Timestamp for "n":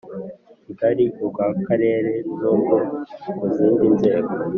2.39-2.41